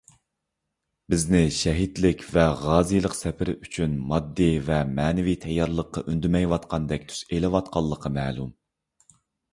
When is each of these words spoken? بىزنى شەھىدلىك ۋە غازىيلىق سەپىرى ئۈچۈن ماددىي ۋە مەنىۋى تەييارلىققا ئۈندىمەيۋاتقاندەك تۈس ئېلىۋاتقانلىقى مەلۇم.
بىزنى 1.13 1.41
شەھىدلىك 1.57 2.23
ۋە 2.37 2.45
غازىيلىق 2.61 3.17
سەپىرى 3.19 3.55
ئۈچۈن 3.67 3.93
ماددىي 4.13 4.57
ۋە 4.71 4.79
مەنىۋى 5.01 5.37
تەييارلىققا 5.47 6.05
ئۈندىمەيۋاتقاندەك 6.13 7.07
تۈس 7.13 7.21
ئېلىۋاتقانلىقى 7.35 8.13
مەلۇم. 8.21 8.51